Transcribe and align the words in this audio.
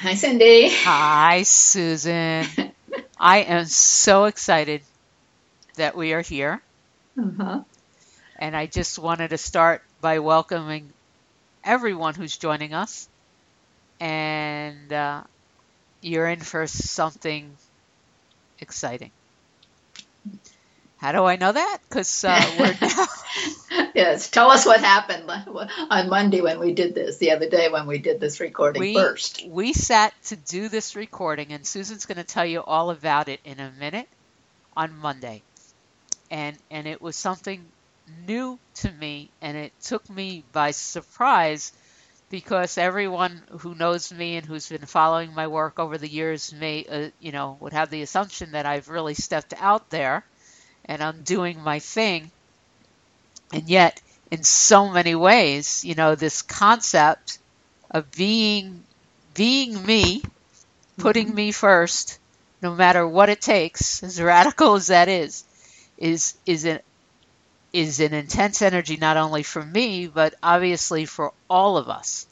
Hi, 0.00 0.14
Cindy. 0.14 0.70
Hi, 0.70 1.42
Susan. 1.42 2.46
I 3.18 3.38
am 3.38 3.66
so 3.66 4.24
excited 4.24 4.82
that 5.76 5.96
we 5.96 6.12
are 6.12 6.22
here. 6.22 6.62
Uh-huh. 7.18 7.62
And 8.38 8.56
I 8.56 8.66
just 8.66 8.98
wanted 8.98 9.30
to 9.30 9.38
start 9.38 9.82
by 10.00 10.18
welcoming 10.20 10.92
everyone 11.64 12.14
who's 12.14 12.36
joining 12.36 12.74
us. 12.74 13.08
And 14.00 14.92
uh, 14.92 15.24
you're 16.02 16.28
in 16.28 16.40
for 16.40 16.66
something 16.66 17.58
exciting. 18.60 19.12
How 20.98 21.12
do 21.12 21.24
I 21.24 21.36
know 21.36 21.52
that? 21.52 21.78
Because 21.88 22.24
uh, 22.24 22.54
we're 22.58 22.76
now. 22.82 23.06
Yes, 23.94 24.30
tell 24.30 24.50
us 24.50 24.66
what 24.66 24.80
happened 24.80 25.30
on 25.90 26.08
Monday 26.08 26.40
when 26.40 26.58
we 26.58 26.72
did 26.72 26.94
this, 26.94 27.18
the 27.18 27.32
other 27.32 27.48
day 27.48 27.68
when 27.68 27.86
we 27.86 27.98
did 27.98 28.20
this 28.20 28.40
recording 28.40 28.80
we, 28.80 28.94
first. 28.94 29.46
We 29.46 29.72
sat 29.72 30.12
to 30.24 30.36
do 30.36 30.68
this 30.68 30.96
recording, 30.96 31.52
and 31.52 31.66
Susan's 31.66 32.06
going 32.06 32.18
to 32.18 32.24
tell 32.24 32.46
you 32.46 32.62
all 32.62 32.90
about 32.90 33.28
it 33.28 33.40
in 33.44 33.60
a 33.60 33.72
minute 33.78 34.08
on 34.76 34.96
Monday. 34.96 35.42
And, 36.30 36.56
and 36.70 36.86
it 36.86 37.00
was 37.00 37.16
something 37.16 37.64
new 38.26 38.58
to 38.76 38.90
me, 38.92 39.30
and 39.40 39.56
it 39.56 39.72
took 39.82 40.08
me 40.10 40.44
by 40.52 40.72
surprise 40.72 41.72
because 42.30 42.78
everyone 42.78 43.42
who 43.58 43.74
knows 43.74 44.12
me 44.12 44.36
and 44.36 44.46
who's 44.46 44.68
been 44.68 44.86
following 44.86 45.34
my 45.34 45.48
work 45.48 45.78
over 45.78 45.98
the 45.98 46.08
years 46.08 46.52
may, 46.52 46.84
uh, 46.84 47.10
you 47.18 47.32
know, 47.32 47.56
would 47.60 47.72
have 47.72 47.90
the 47.90 48.02
assumption 48.02 48.52
that 48.52 48.66
I've 48.66 48.88
really 48.88 49.14
stepped 49.14 49.52
out 49.58 49.90
there 49.90 50.24
and 50.84 51.02
I'm 51.02 51.22
doing 51.22 51.60
my 51.60 51.80
thing. 51.80 52.30
And 53.52 53.68
yet, 53.68 54.00
in 54.30 54.42
so 54.42 54.88
many 54.88 55.14
ways, 55.14 55.84
you 55.84 55.94
know, 55.94 56.14
this 56.14 56.42
concept 56.42 57.38
of 57.90 58.10
being 58.12 58.84
being 59.34 59.84
me, 59.84 60.22
putting 60.98 61.28
mm-hmm. 61.28 61.36
me 61.36 61.52
first, 61.52 62.18
no 62.62 62.74
matter 62.74 63.06
what 63.06 63.28
it 63.28 63.40
takes, 63.40 64.02
as 64.02 64.20
radical 64.20 64.74
as 64.74 64.88
that 64.88 65.08
is, 65.08 65.44
is 65.98 66.34
is 66.46 66.64
an 66.64 66.80
is 67.72 68.00
an 68.00 68.12
intense 68.14 68.62
energy 68.62 68.96
not 68.96 69.16
only 69.16 69.42
for 69.42 69.64
me, 69.64 70.06
but 70.06 70.34
obviously 70.42 71.04
for 71.06 71.32
all 71.48 71.76
of 71.76 71.88
us. 71.88 72.26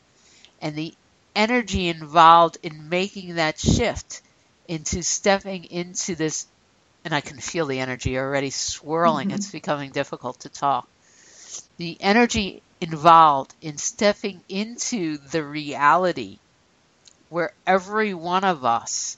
And 0.60 0.74
the 0.74 0.94
energy 1.34 1.88
involved 1.88 2.58
in 2.62 2.88
making 2.88 3.36
that 3.36 3.58
shift 3.58 4.22
into 4.66 5.02
stepping 5.02 5.64
into 5.64 6.16
this 6.16 6.46
and 7.04 7.14
I 7.14 7.20
can 7.20 7.38
feel 7.38 7.66
the 7.66 7.78
energy 7.78 8.18
already 8.18 8.50
swirling. 8.50 9.28
Mm-hmm. 9.28 9.36
It's 9.36 9.50
becoming 9.50 9.90
difficult 9.92 10.40
to 10.40 10.48
talk. 10.48 10.88
The 11.76 11.96
energy 12.00 12.62
involved 12.80 13.54
in 13.60 13.78
stepping 13.78 14.40
into 14.48 15.18
the 15.18 15.42
reality 15.42 16.38
where 17.28 17.52
every 17.66 18.14
one 18.14 18.44
of 18.44 18.64
us 18.64 19.16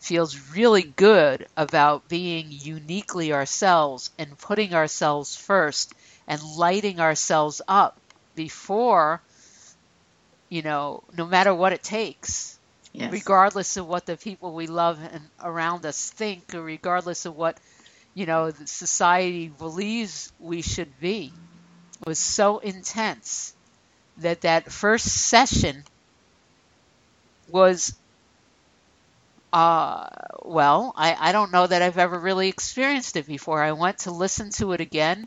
feels 0.00 0.50
really 0.50 0.82
good 0.82 1.46
about 1.56 2.08
being 2.08 2.46
uniquely 2.50 3.32
ourselves 3.32 4.10
and 4.18 4.36
putting 4.38 4.74
ourselves 4.74 5.36
first 5.36 5.94
and 6.26 6.42
lighting 6.42 7.00
ourselves 7.00 7.62
up 7.68 7.96
before, 8.34 9.20
you 10.48 10.62
know, 10.62 11.04
no 11.16 11.26
matter 11.26 11.54
what 11.54 11.72
it 11.72 11.82
takes 11.82 12.58
yes. 12.92 13.12
regardless 13.12 13.76
of 13.76 13.86
what 13.86 14.06
the 14.06 14.16
people 14.16 14.54
we 14.54 14.66
love 14.66 15.00
and 15.12 15.22
around 15.42 15.84
us 15.86 16.10
think, 16.10 16.54
or 16.54 16.62
regardless 16.62 17.26
of 17.26 17.36
what 17.36 17.58
you 18.14 18.26
know 18.26 18.50
the 18.50 18.66
society 18.66 19.48
believes 19.48 20.32
we 20.38 20.62
should 20.62 21.00
be, 21.00 21.32
was 22.06 22.18
so 22.18 22.58
intense 22.58 23.54
that 24.18 24.42
that 24.42 24.72
first 24.72 25.06
session 25.06 25.84
was 27.48 27.94
uh, 29.52 30.08
well, 30.44 30.92
I, 30.96 31.14
I 31.28 31.32
don't 31.32 31.52
know 31.52 31.66
that 31.66 31.82
I've 31.82 31.98
ever 31.98 32.18
really 32.18 32.48
experienced 32.48 33.16
it 33.16 33.26
before. 33.26 33.62
I 33.62 33.72
went 33.72 33.98
to 34.00 34.10
listen 34.10 34.50
to 34.52 34.72
it 34.72 34.80
again, 34.80 35.26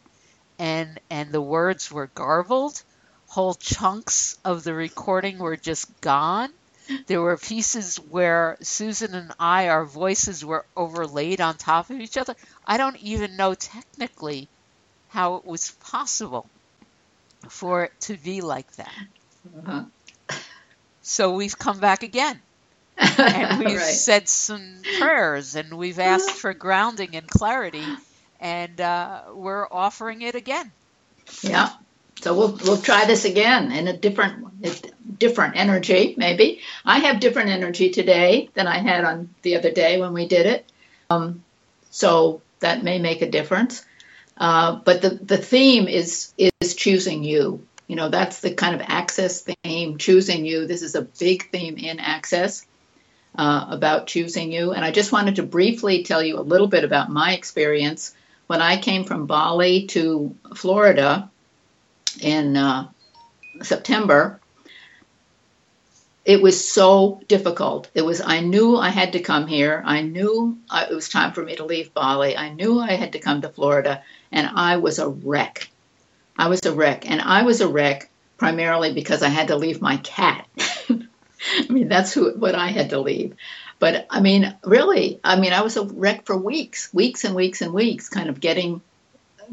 and 0.60 1.00
and 1.10 1.32
the 1.32 1.42
words 1.42 1.92
were 1.92 2.08
garbled. 2.08 2.84
Whole 3.30 3.56
chunks 3.56 4.38
of 4.46 4.64
the 4.64 4.74
recording 4.74 5.40
were 5.40 5.58
just 5.58 6.02
gone. 6.02 6.52
There 7.08 7.22
were 7.22 7.38
pieces 7.38 7.98
where 7.98 8.58
Susan 8.62 9.16
and 9.16 9.34
I, 9.40 9.70
our 9.70 9.86
voices 9.86 10.46
were 10.46 10.66
overlaid 10.78 11.42
on 11.42 11.58
top 11.58 11.90
of 11.90 12.00
each 12.02 12.18
other. 12.18 12.36
I 12.66 12.78
don't 12.78 12.98
even 12.98 13.38
know 13.38 13.56
technically 13.56 14.50
how 15.10 15.36
it 15.38 15.46
was 15.46 15.72
possible 15.72 16.50
for 17.50 17.86
it 17.86 18.00
to 18.02 18.18
be 18.18 18.42
like 18.42 18.72
that. 18.76 18.94
Uh-huh. 19.58 19.84
So 21.02 21.36
we've 21.36 21.58
come 21.58 21.80
back 21.80 22.04
again. 22.04 22.40
and 22.98 23.60
we've 23.60 23.78
right. 23.78 23.94
said 23.94 24.30
some 24.30 24.82
prayers 25.00 25.56
and 25.56 25.78
we've 25.78 26.00
asked 26.00 26.32
for 26.32 26.54
grounding 26.54 27.16
and 27.16 27.28
clarity 27.28 27.84
and 28.40 28.80
uh, 28.80 29.22
we're 29.34 29.68
offering 29.70 30.22
it 30.22 30.36
again. 30.36 30.72
Yeah. 31.42 31.70
So 32.22 32.34
we'll 32.34 32.58
we'll 32.64 32.82
try 32.82 33.06
this 33.06 33.26
again 33.26 33.72
in 33.72 33.88
a 33.88 33.96
different 33.96 35.20
different 35.20 35.58
energy, 35.58 36.16
maybe. 36.18 36.62
I 36.86 37.00
have 37.00 37.20
different 37.20 37.50
energy 37.50 37.90
today 37.90 38.50
than 38.54 38.68
I 38.68 38.80
had 38.80 39.04
on 39.04 39.30
the 39.42 39.58
other 39.58 39.72
day 39.72 40.00
when 40.00 40.14
we 40.14 40.28
did 40.28 40.46
it. 40.46 40.66
Um, 41.10 41.44
so 41.92 42.42
that 42.62 42.84
may 42.84 43.00
make 43.00 43.22
a 43.22 43.30
difference. 43.30 43.86
Uh, 44.38 44.76
but 44.84 45.02
the, 45.02 45.10
the 45.10 45.38
theme 45.38 45.88
is 45.88 46.34
is 46.38 46.76
choosing 46.76 47.24
you. 47.24 47.66
You 47.88 47.96
know, 47.96 48.10
that's 48.10 48.42
the 48.42 48.54
kind 48.54 48.76
of 48.76 48.82
access 48.84 49.46
theme, 49.64 49.98
choosing 49.98 50.46
you. 50.46 50.66
This 50.66 50.82
is 50.82 50.96
a 50.96 51.04
big 51.04 51.52
theme 51.52 51.78
in 51.78 52.00
access 52.00 52.66
uh, 53.38 53.68
about 53.70 54.08
choosing 54.08 54.52
you. 54.52 54.72
And 54.72 54.84
I 54.84 54.92
just 54.92 55.12
wanted 55.12 55.36
to 55.36 55.44
briefly 55.44 56.04
tell 56.04 56.24
you 56.24 56.40
a 56.40 56.42
little 56.42 56.68
bit 56.68 56.84
about 56.84 57.10
my 57.10 57.34
experience 57.34 58.16
when 58.48 58.62
I 58.62 58.78
came 58.78 59.04
from 59.04 59.28
Bali 59.28 59.88
to 59.88 60.36
Florida 60.56 61.30
in 62.20 62.58
uh, 62.58 62.90
September 63.62 64.40
it 66.26 66.42
was 66.42 66.68
so 66.68 67.22
difficult. 67.28 67.88
It 67.94 68.04
was, 68.04 68.20
I 68.20 68.40
knew 68.40 68.78
I 68.78 68.90
had 68.90 69.14
to 69.14 69.20
come 69.20 69.46
here. 69.46 69.84
I 69.86 70.02
knew 70.02 70.58
I, 70.70 70.86
it 70.86 70.94
was 70.96 71.08
time 71.08 71.34
for 71.34 71.44
me 71.44 71.56
to 71.58 71.66
leave 71.66 71.94
Bali. 71.94 72.36
I 72.36 72.50
knew 72.50 72.80
I 72.80 72.94
had 72.94 73.14
to 73.14 73.20
come 73.20 73.42
to 73.42 73.50
Florida, 73.50 74.04
and 74.32 74.50
I 74.56 74.78
was 74.78 74.98
a 74.98 75.08
wreck. 75.08 75.70
I 76.36 76.48
was 76.48 76.66
a 76.66 76.74
wreck. 76.74 77.10
And 77.10 77.22
I 77.22 77.44
was 77.44 77.62
a 77.62 77.68
wreck 77.68 78.10
primarily 78.38 78.92
because 78.92 79.22
I 79.22 79.28
had 79.28 79.50
to 79.50 79.56
leave 79.56 79.82
my 79.82 79.98
cat. 79.98 80.48
I 80.90 81.68
mean, 81.70 81.90
that's 81.90 82.12
who, 82.12 82.32
what 82.32 82.56
I 82.56 82.70
had 82.70 82.90
to 82.90 83.00
leave. 83.00 83.36
But 83.78 84.08
I 84.10 84.20
mean, 84.20 84.58
really, 84.64 85.20
I 85.24 85.40
mean, 85.40 85.54
I 85.54 85.62
was 85.62 85.78
a 85.78 85.86
wreck 85.86 86.26
for 86.26 86.36
weeks, 86.36 86.92
weeks 86.92 87.24
and 87.24 87.36
weeks 87.36 87.62
and 87.62 87.72
weeks, 87.72 88.10
kind 88.10 88.30
of 88.30 88.40
getting 88.40 88.82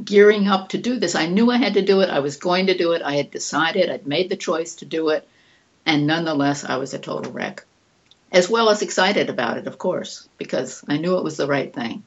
gearing 0.02 0.48
up 0.48 0.70
to 0.70 0.78
do 0.78 0.98
this. 0.98 1.14
I 1.14 1.26
knew 1.26 1.50
I 1.50 1.58
had 1.58 1.74
to 1.74 1.82
do 1.82 2.00
it. 2.00 2.08
I 2.08 2.20
was 2.20 2.38
going 2.38 2.68
to 2.68 2.78
do 2.78 2.92
it. 2.92 3.02
I 3.02 3.16
had 3.16 3.30
decided. 3.30 3.90
I'd 3.90 4.06
made 4.06 4.30
the 4.30 4.36
choice 4.36 4.76
to 4.76 4.86
do 4.86 5.10
it 5.10 5.28
and 5.86 6.06
nonetheless, 6.06 6.64
I 6.64 6.76
was 6.76 6.94
a 6.94 6.98
total 6.98 7.32
wreck. 7.32 7.64
As 8.30 8.48
well 8.48 8.70
as 8.70 8.82
excited 8.82 9.28
about 9.28 9.58
it, 9.58 9.66
of 9.66 9.78
course, 9.78 10.26
because 10.38 10.82
I 10.88 10.96
knew 10.96 11.18
it 11.18 11.24
was 11.24 11.36
the 11.36 11.46
right 11.46 11.72
thing. 11.72 12.02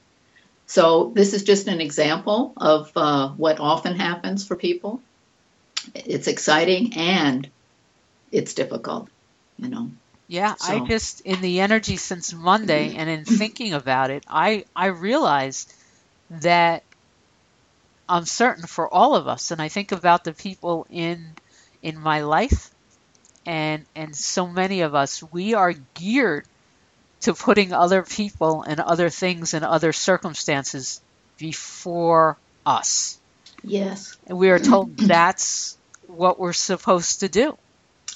So, 0.66 1.12
this 1.14 1.34
is 1.34 1.44
just 1.44 1.68
an 1.68 1.82
example 1.82 2.54
of 2.58 2.92
uh, 2.96 3.30
what 3.30 3.60
often 3.60 3.96
happens 3.96 4.48
for 4.48 4.56
people. 4.56 5.00
It's 5.94 6.28
exciting 6.28 6.94
and 6.96 7.48
it's 8.32 8.56
difficult, 8.56 9.08
you 9.60 9.70
know. 9.70 9.92
Yeah, 10.28 10.56
so. 10.56 10.74
I 10.74 10.88
just 10.88 11.22
in 11.22 11.42
the 11.42 11.60
energy 11.60 11.98
since 11.98 12.34
Monday 12.34 12.96
and 12.96 13.08
in 13.10 13.26
thinking 13.40 13.74
about 13.74 14.10
it, 14.10 14.24
I 14.28 14.66
I 14.76 14.88
realized 14.88 15.72
that 16.42 16.84
I'm 18.10 18.26
certain 18.26 18.66
for 18.66 18.92
all 18.92 19.16
of 19.16 19.28
us, 19.28 19.52
and 19.52 19.62
I 19.62 19.68
think 19.68 19.92
about 19.92 20.24
the 20.24 20.34
people 20.34 20.88
in 20.90 21.36
in 21.84 22.00
my 22.00 22.22
life 22.22 22.72
and 23.46 23.86
and 23.96 24.16
so 24.16 24.48
many 24.48 24.82
of 24.82 24.96
us 24.96 25.22
we 25.32 25.54
are 25.54 25.74
geared 25.94 26.46
to 27.22 27.34
putting 27.34 27.74
other 27.74 28.04
people 28.04 28.64
and 28.64 28.80
other 28.80 29.10
things 29.10 29.54
and 29.54 29.66
other 29.66 29.92
circumstances 29.92 31.02
before 31.38 32.38
us. 32.66 33.18
Yes. 33.64 34.16
And 34.28 34.38
we 34.38 34.50
are 34.50 34.60
told 34.60 34.98
that's 34.98 35.78
what 36.08 36.40
we're 36.40 36.54
supposed 36.54 37.22
to 37.22 37.30
do. 37.30 37.58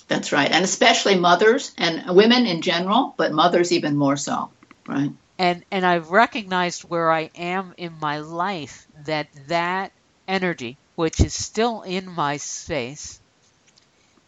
That's 0.07 0.31
right. 0.31 0.51
And 0.51 0.63
especially 0.63 1.15
mothers 1.15 1.71
and 1.77 2.15
women 2.15 2.45
in 2.45 2.61
general, 2.61 3.13
but 3.17 3.31
mothers 3.31 3.71
even 3.71 3.95
more 3.95 4.17
so, 4.17 4.49
right? 4.87 5.11
And 5.37 5.63
and 5.71 5.85
I've 5.85 6.09
recognized 6.09 6.83
where 6.83 7.11
I 7.11 7.29
am 7.35 7.73
in 7.77 7.93
my 7.99 8.19
life 8.19 8.87
that 9.05 9.27
that 9.47 9.91
energy, 10.27 10.77
which 10.95 11.19
is 11.19 11.33
still 11.33 11.83
in 11.83 12.09
my 12.09 12.37
space, 12.37 13.19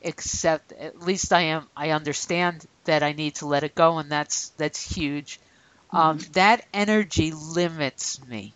except 0.02 0.72
at 0.74 0.98
least 1.00 1.34
I 1.34 1.42
am 1.44 1.70
I 1.76 1.92
understand 1.92 2.66
that 2.86 3.04
I 3.04 3.14
need 3.14 3.36
to 3.38 3.48
let 3.48 3.64
it 3.64 3.76
go 3.76 4.00
and 4.00 4.12
that's 4.12 4.52
that's 4.52 4.82
huge. 4.96 5.40
Um, 5.92 6.18
mm-hmm. 6.18 6.32
that 6.34 6.66
energy 6.74 7.32
limits 7.32 8.24
me, 8.26 8.56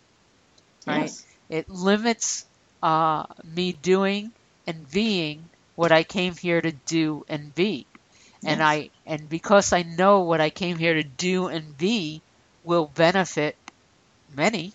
right? 0.86 1.14
Yes. 1.14 1.26
It 1.48 1.68
limits 1.68 2.46
uh, 2.82 3.24
me 3.44 3.72
doing 3.72 4.32
and 4.66 4.88
being 4.90 5.50
what 5.74 5.92
I 5.92 6.04
came 6.04 6.34
here 6.36 6.60
to 6.60 6.72
do 6.72 7.24
and 7.28 7.54
be. 7.54 7.88
And 8.44 8.62
Yes. 8.62 8.62
I 8.62 8.90
and 9.06 9.28
because 9.28 9.72
I 9.72 9.82
know 9.82 10.22
what 10.22 10.40
I 10.40 10.50
came 10.50 10.78
here 10.78 10.94
to 10.94 11.04
do 11.04 11.48
and 11.48 11.76
be 11.76 12.24
will 12.62 12.86
benefit 12.88 13.56
many 14.28 14.74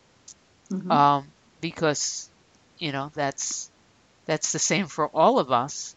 Mhm. 0.70 1.00
um, 1.00 1.34
because 1.60 2.30
you 2.78 2.92
know 2.92 3.12
that's 3.14 3.72
that's 4.26 4.52
the 4.52 4.60
same 4.60 4.88
for 4.88 5.08
all 5.10 5.40
of 5.40 5.52
us. 5.52 5.96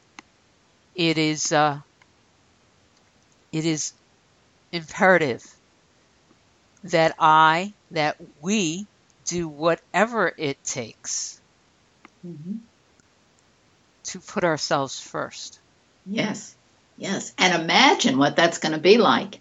It 0.94 1.18
is 1.18 1.52
uh, 1.52 1.80
it 3.52 3.64
is 3.64 3.92
imperative 4.72 5.42
that 6.84 7.14
I 7.18 7.72
that 7.90 8.16
we 8.40 8.86
do 9.26 9.48
whatever 9.48 10.32
it 10.36 10.62
takes 10.64 11.40
Mhm. 12.24 12.60
to 14.04 14.20
put 14.20 14.44
ourselves 14.44 15.00
first. 15.00 15.58
Yes, 16.06 16.54
yes. 16.98 17.32
And 17.38 17.62
imagine 17.62 18.18
what 18.18 18.36
that's 18.36 18.58
going 18.58 18.72
to 18.72 18.80
be 18.80 18.98
like 18.98 19.40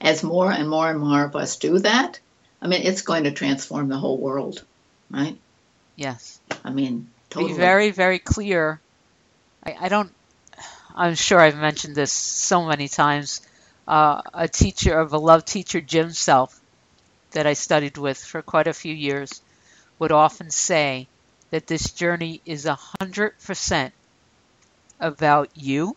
as 0.00 0.22
more 0.22 0.50
and 0.50 0.68
more 0.68 0.88
and 0.88 1.00
more 1.00 1.24
of 1.24 1.34
us 1.36 1.56
do 1.56 1.78
that. 1.80 2.20
I 2.62 2.68
mean, 2.68 2.82
it's 2.82 3.02
going 3.02 3.24
to 3.24 3.32
transform 3.32 3.88
the 3.88 3.98
whole 3.98 4.18
world, 4.18 4.64
right? 5.10 5.36
Yes, 5.96 6.40
I 6.64 6.70
mean, 6.70 7.08
totally. 7.30 7.52
be 7.52 7.58
very 7.58 7.90
very 7.90 8.18
clear. 8.18 8.80
I, 9.64 9.76
I 9.80 9.88
don't. 9.88 10.12
I'm 10.96 11.14
sure 11.14 11.40
I've 11.40 11.56
mentioned 11.56 11.94
this 11.96 12.12
so 12.12 12.66
many 12.66 12.88
times. 12.88 13.40
Uh, 13.86 14.22
a 14.34 14.48
teacher, 14.48 14.98
of 14.98 15.08
a 15.08 15.10
beloved 15.18 15.46
teacher, 15.46 15.80
Jim 15.80 16.12
Self, 16.12 16.60
that 17.32 17.46
I 17.46 17.54
studied 17.54 17.98
with 17.98 18.18
for 18.18 18.42
quite 18.42 18.68
a 18.68 18.74
few 18.74 18.94
years, 18.94 19.42
would 19.98 20.12
often 20.12 20.50
say 20.50 21.10
that 21.50 21.66
this 21.66 21.92
journey 21.92 22.42
is 22.44 22.66
a 22.66 22.78
hundred 23.00 23.38
percent 23.40 23.94
about 25.00 25.50
you 25.54 25.96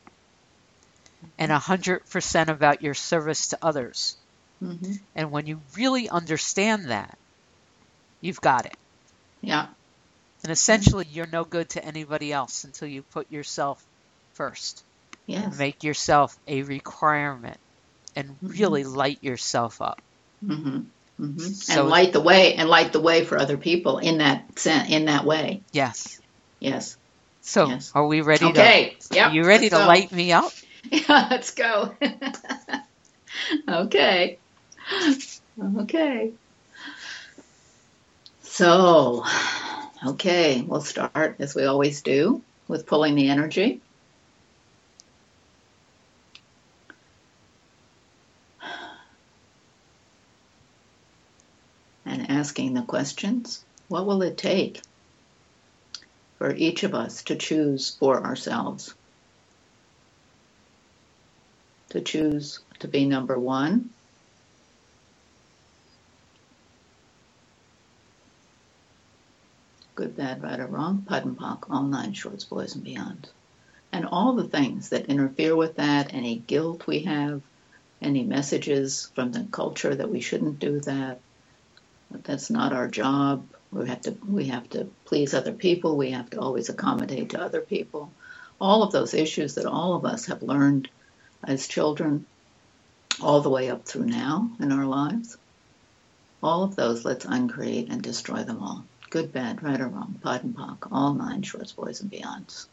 and 1.40 1.52
a 1.52 1.58
hundred 1.58 2.06
percent 2.10 2.50
about 2.50 2.82
your 2.84 2.94
service 2.94 3.48
to 3.48 3.58
others. 3.64 4.18
hmm 4.62 5.00
And 5.16 5.32
when 5.32 5.46
you 5.48 5.64
really 5.76 6.10
understand 6.10 6.90
that, 6.92 7.18
you've 8.22 8.42
got 8.42 8.66
it. 8.66 8.78
Yeah, 9.42 9.68
And 10.44 10.52
essentially, 10.52 11.06
you're 11.08 11.26
no 11.28 11.46
good 11.46 11.70
to 11.70 11.86
anybody 11.86 12.32
else 12.34 12.66
until 12.66 12.88
you 12.90 13.04
put 13.04 13.32
yourself 13.32 13.88
first. 14.34 14.84
Yes. 15.30 15.58
Make 15.58 15.84
yourself 15.84 16.36
a 16.48 16.64
requirement 16.64 17.58
and 18.16 18.38
really 18.42 18.84
light 18.84 19.20
yourself 19.24 19.82
up. 19.82 20.02
hmm 20.46 20.80
hmm 21.18 21.38
So- 21.38 21.82
and 21.82 21.90
light 21.90 22.14
the 22.14 22.22
way, 22.22 22.56
and 22.56 22.68
light 22.70 22.92
the 22.94 23.00
way 23.00 23.24
for 23.26 23.38
other 23.38 23.58
people 23.58 24.00
in 24.00 24.18
that 24.20 24.58
sen- 24.58 24.92
in 24.92 25.06
that 25.06 25.26
way. 25.26 25.64
Yes. 25.72 26.20
Yes. 26.60 26.98
So, 27.42 27.68
Yes. 27.68 27.92
are 27.94 28.06
we 28.06 28.22
ready 28.22 28.46
Okay. 28.46 28.98
to? 29.00 29.16
Yep. 29.16 29.32
Are 29.32 29.34
you 29.36 29.46
ready 29.46 29.66
let's 29.66 29.76
to 29.76 29.82
go. 29.82 29.88
light 29.88 30.12
me 30.12 30.32
up? 30.32 30.52
Yeah, 30.92 31.28
let's 31.30 31.52
go. 31.52 31.94
okay. 33.70 34.40
Okay. 35.62 36.32
So, 38.44 39.26
okay, 40.08 40.62
we'll 40.62 40.82
start 40.82 41.36
as 41.40 41.54
we 41.54 41.66
always 41.66 42.02
do 42.02 42.42
with 42.68 42.88
pulling 42.88 43.16
the 43.16 43.30
energy. 43.30 43.82
And 52.06 52.29
asking 52.40 52.74
the 52.74 52.82
questions 52.82 53.64
what 53.90 54.06
will 54.06 54.22
it 54.22 54.38
take 54.38 54.82
for 56.38 56.56
each 56.56 56.84
of 56.84 56.96
us 56.96 57.24
to 57.24 57.36
choose 57.36 57.96
for 58.00 58.24
ourselves? 58.24 58.96
to 61.90 62.02
choose 62.02 62.60
to 62.80 62.88
be 62.88 63.06
number 63.06 63.38
one. 63.38 63.90
Good, 69.96 70.16
bad, 70.16 70.42
right, 70.42 70.60
or 70.60 70.68
wrong, 70.68 71.04
POD 71.06 71.26
and 71.26 71.38
POC, 71.38 71.70
all 71.70 71.84
nine 71.84 72.14
shorts, 72.14 72.46
boys, 72.46 72.76
and 72.76 72.84
beyond. 72.84 73.28
And 73.92 74.06
all 74.06 74.34
the 74.34 74.48
things 74.48 74.90
that 74.90 75.08
interfere 75.08 75.56
with 75.56 75.76
that, 75.76 76.14
any 76.14 76.38
guilt 76.38 76.88
we 76.88 77.00
have, 77.00 77.42
any 78.02 78.24
messages 78.24 79.12
from 79.14 79.34
the 79.34 79.46
culture 79.52 79.94
that 79.94 80.10
we 80.10 80.22
shouldn't 80.22 80.60
do 80.60 80.80
that 80.82 81.20
that's 82.12 82.50
not 82.50 82.74
our 82.74 82.88
job. 82.88 83.48
We 83.72 83.88
have 83.88 84.02
to 84.02 84.18
we 84.28 84.48
have 84.48 84.70
to 84.70 84.86
please 85.06 85.34
other 85.34 85.54
people. 85.54 85.98
We 85.98 86.12
have 86.12 86.30
to 86.32 86.40
always 86.40 86.70
accommodate 86.70 87.30
to 87.32 87.42
other 87.42 87.62
people. 87.62 88.12
All 88.60 88.84
of 88.84 88.92
those 88.92 89.14
issues 89.14 89.56
that 89.56 89.66
all 89.66 89.96
of 89.96 90.06
us 90.06 90.26
have 90.28 90.42
learned 90.42 90.90
as 91.44 91.68
children, 91.68 92.26
all 93.22 93.42
the 93.42 93.50
way 93.50 93.70
up 93.70 93.86
through 93.86 94.06
now 94.06 94.52
in 94.60 94.72
our 94.72 94.86
lives. 94.86 95.38
All 96.42 96.64
of 96.64 96.76
those, 96.76 97.06
let's 97.06 97.26
uncreate 97.26 97.90
and 97.90 98.02
destroy 98.02 98.44
them 98.44 98.60
all. 98.62 98.86
Good, 99.10 99.32
bad, 99.32 99.64
right 99.64 99.80
or 99.80 99.88
wrong, 99.88 100.20
POD 100.22 100.44
and 100.44 100.56
POC, 100.56 100.88
all 100.92 101.14
nine 101.14 101.42
shorts, 101.42 101.74
boys, 101.74 102.02
and 102.02 102.12
beyonds. 102.12 102.68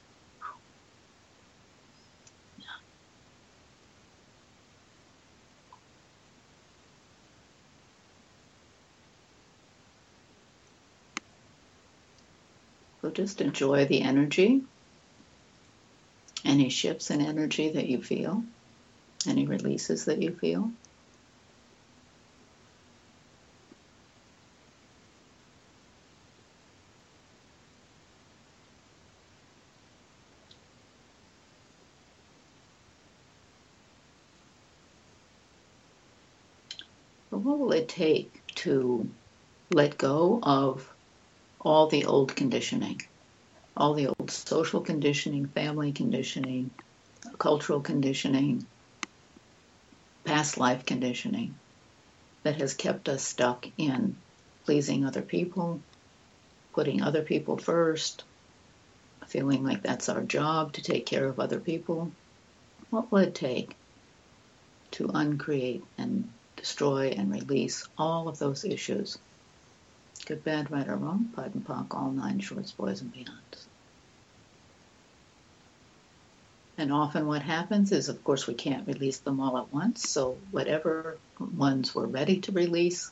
So 13.06 13.12
just 13.12 13.40
enjoy 13.40 13.84
the 13.84 14.02
energy, 14.02 14.62
any 16.44 16.70
shifts 16.70 17.12
in 17.12 17.20
energy 17.20 17.68
that 17.68 17.86
you 17.86 18.02
feel. 18.02 18.42
Any 19.28 19.46
releases 19.46 20.06
that 20.06 20.20
you 20.20 20.34
feel? 20.34 20.72
But 37.30 37.38
what 37.38 37.60
will 37.60 37.70
it 37.70 37.88
take 37.88 38.44
to 38.56 39.08
let 39.70 39.96
go 39.96 40.40
of 40.42 40.95
all 41.66 41.88
the 41.88 42.04
old 42.04 42.36
conditioning, 42.36 43.00
all 43.76 43.94
the 43.94 44.06
old 44.06 44.30
social 44.30 44.80
conditioning, 44.80 45.46
family 45.48 45.90
conditioning, 45.90 46.70
cultural 47.38 47.80
conditioning, 47.80 48.64
past 50.24 50.58
life 50.58 50.86
conditioning 50.86 51.56
that 52.44 52.60
has 52.60 52.74
kept 52.74 53.08
us 53.08 53.24
stuck 53.24 53.66
in 53.78 54.14
pleasing 54.64 55.04
other 55.04 55.22
people, 55.22 55.80
putting 56.72 57.02
other 57.02 57.22
people 57.22 57.58
first, 57.58 58.22
feeling 59.26 59.64
like 59.64 59.82
that's 59.82 60.08
our 60.08 60.22
job 60.22 60.72
to 60.72 60.82
take 60.82 61.04
care 61.04 61.26
of 61.26 61.40
other 61.40 61.58
people. 61.58 62.12
What 62.90 63.10
will 63.10 63.18
it 63.18 63.34
take 63.34 63.74
to 64.92 65.10
uncreate 65.12 65.82
and 65.98 66.28
destroy 66.56 67.08
and 67.08 67.32
release 67.32 67.88
all 67.98 68.28
of 68.28 68.38
those 68.38 68.64
issues? 68.64 69.18
Good, 70.24 70.44
bad, 70.44 70.70
right, 70.70 70.88
or 70.88 70.96
wrong, 70.96 71.30
POD 71.34 71.54
and 71.54 71.66
POC, 71.66 71.94
all 71.94 72.10
nine 72.10 72.40
shorts, 72.40 72.72
boys, 72.72 73.00
and 73.00 73.12
beyonds. 73.12 73.66
And 76.78 76.92
often 76.92 77.26
what 77.26 77.42
happens 77.42 77.92
is, 77.92 78.08
of 78.08 78.22
course, 78.22 78.46
we 78.46 78.54
can't 78.54 78.86
release 78.86 79.18
them 79.18 79.40
all 79.40 79.56
at 79.58 79.72
once. 79.72 80.08
So 80.08 80.36
whatever 80.50 81.18
ones 81.38 81.94
we're 81.94 82.06
ready 82.06 82.40
to 82.40 82.52
release, 82.52 83.10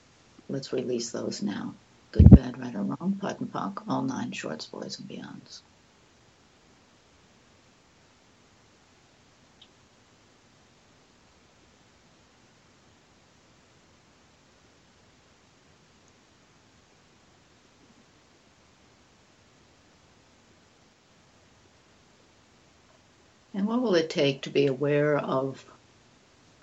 let's 0.49 0.73
release 0.73 1.11
those 1.11 1.43
now. 1.43 1.75
Good, 2.13 2.31
bad, 2.31 2.59
right, 2.59 2.75
or 2.75 2.83
wrong, 2.83 3.19
POD 3.21 3.41
and 3.41 3.53
POC, 3.53 3.83
all 3.89 4.03
nine 4.03 4.33
shorts, 4.33 4.67
boys, 4.67 4.99
and 4.99 5.09
beyonds. 5.09 5.61
And 23.65 23.71
what 23.71 23.81
will 23.81 23.95
it 23.95 24.11
take 24.11 24.43
to 24.43 24.51
be 24.51 24.67
aware 24.67 25.17
of 25.17 25.65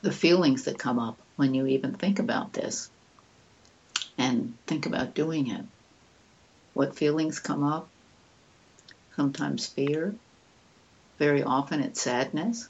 the 0.04 0.12
feelings 0.12 0.66
that 0.66 0.78
come 0.78 1.00
up 1.00 1.20
when 1.36 1.56
you 1.56 1.66
even 1.66 1.96
think 1.96 2.20
about 2.20 2.54
this 2.54 2.92
and 4.20 4.54
think 4.68 4.86
about 4.86 5.16
doing 5.16 5.50
it? 5.50 5.66
What 6.74 6.96
feelings 6.96 7.40
come 7.40 7.64
up? 7.64 7.90
Sometimes 9.16 9.66
fear. 9.66 10.14
Very 11.18 11.42
often 11.42 11.82
it's 11.82 12.00
sadness. 12.00 12.70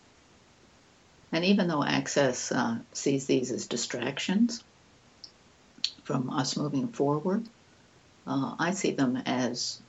And 1.33 1.43
even 1.43 1.67
though 1.67 1.83
Access 1.83 2.53
uh, 2.53 2.77
sees 2.93 3.27
these 3.27 3.51
as 3.51 3.67
distractions 3.67 4.63
from 6.05 6.29
us 6.29 6.55
moving 6.55 6.93
forward, 6.93 7.49
uh, 8.25 8.55
I 8.57 8.71
see 8.71 8.91
them 8.91 9.17
as 9.17 9.81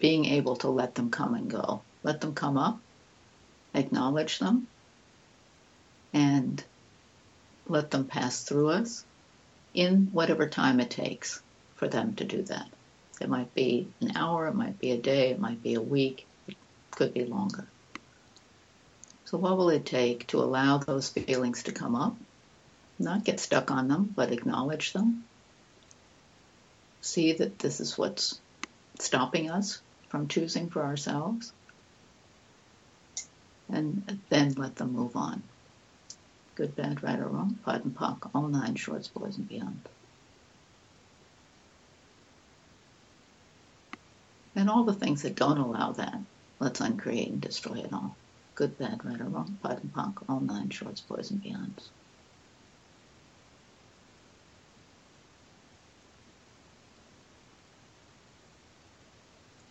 being 0.00 0.24
able 0.24 0.56
to 0.56 0.68
let 0.70 0.96
them 0.96 1.12
come 1.12 1.34
and 1.34 1.48
go. 1.48 1.84
Let 2.02 2.20
them 2.20 2.34
come 2.34 2.58
up 2.58 2.83
acknowledge 3.74 4.38
them, 4.38 4.68
and 6.12 6.64
let 7.66 7.90
them 7.90 8.06
pass 8.06 8.44
through 8.44 8.70
us 8.70 9.04
in 9.74 10.08
whatever 10.12 10.48
time 10.48 10.80
it 10.80 10.90
takes 10.90 11.42
for 11.74 11.88
them 11.88 12.14
to 12.16 12.24
do 12.24 12.42
that. 12.42 12.66
It 13.20 13.28
might 13.28 13.54
be 13.54 13.88
an 14.00 14.16
hour, 14.16 14.46
it 14.48 14.54
might 14.54 14.78
be 14.78 14.90
a 14.92 15.00
day, 15.00 15.30
it 15.30 15.40
might 15.40 15.62
be 15.62 15.74
a 15.74 15.82
week, 15.82 16.26
it 16.46 16.56
could 16.92 17.14
be 17.14 17.24
longer. 17.24 17.72
So, 19.24 19.38
what 19.38 19.56
will 19.56 19.70
it 19.70 19.86
take 19.86 20.28
to 20.28 20.40
allow 20.40 20.78
those 20.78 21.08
feelings 21.08 21.64
to 21.64 21.72
come 21.72 21.94
up? 21.94 22.16
Not 22.98 23.24
get 23.24 23.40
stuck 23.40 23.70
on 23.70 23.88
them, 23.88 24.10
but 24.14 24.32
acknowledge 24.32 24.92
them. 24.92 25.24
See 27.00 27.32
that 27.34 27.58
this 27.58 27.80
is 27.80 27.98
what's 27.98 28.40
stopping 29.00 29.50
us 29.50 29.82
from 30.10 30.28
choosing 30.28 30.70
for 30.70 30.84
ourselves. 30.84 31.52
And 33.70 34.22
then 34.30 34.52
let 34.54 34.76
them 34.76 34.92
move 34.92 35.16
on. 35.16 35.42
Good, 36.56 36.76
bad, 36.76 37.02
right, 37.02 37.18
or 37.18 37.28
wrong, 37.28 37.58
POD 37.64 37.84
and 37.84 37.96
POC, 37.96 38.30
all 38.34 38.48
nine 38.48 38.76
shorts, 38.76 39.08
boys, 39.08 39.38
and 39.38 39.48
beyond. 39.48 39.88
And 44.54 44.70
all 44.70 44.84
the 44.84 44.94
things 44.94 45.22
that 45.22 45.34
don't 45.34 45.58
allow 45.58 45.92
that, 45.92 46.14
let's 46.60 46.80
uncreate 46.80 47.28
and 47.32 47.40
destroy 47.40 47.78
it 47.78 47.92
all. 47.92 48.16
Good, 48.54 48.78
bad, 48.78 49.04
right, 49.04 49.20
or 49.20 49.24
wrong, 49.24 49.58
POD 49.62 49.82
and 49.82 49.92
POC, 49.92 50.24
all 50.28 50.40
nine 50.40 50.70
shorts, 50.70 51.00
boys, 51.00 51.30
and 51.32 51.42
beyonds. 51.42 51.90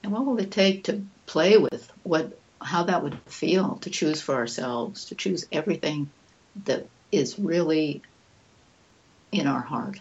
And 0.03 0.11
what 0.11 0.25
will 0.25 0.37
it 0.39 0.51
take 0.51 0.83
to 0.85 1.05
play 1.25 1.57
with 1.57 1.89
what 2.03 2.42
how 2.63 2.83
that 2.83 3.03
would 3.03 3.17
feel 3.27 3.75
to 3.77 3.89
choose 3.89 4.21
for 4.21 4.35
ourselves, 4.35 5.05
to 5.05 5.15
choose 5.15 5.45
everything 5.51 6.09
that 6.65 6.87
is 7.11 7.37
really 7.37 8.01
in 9.31 9.47
our 9.47 9.61
heart? 9.61 9.99